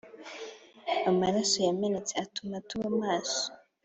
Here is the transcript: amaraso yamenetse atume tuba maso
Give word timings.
amaraso 1.09 1.57
yamenetse 1.67 2.13
atume 2.23 2.59
tuba 2.69 2.87
maso 3.01 3.43